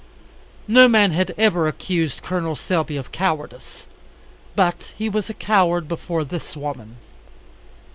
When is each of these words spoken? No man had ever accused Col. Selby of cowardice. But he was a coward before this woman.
No 0.67 0.87
man 0.87 1.11
had 1.11 1.31
ever 1.37 1.67
accused 1.67 2.23
Col. 2.23 2.55
Selby 2.55 2.97
of 2.97 3.11
cowardice. 3.11 3.85
But 4.55 4.91
he 4.97 5.09
was 5.09 5.29
a 5.29 5.35
coward 5.35 5.87
before 5.87 6.23
this 6.23 6.57
woman. 6.57 6.97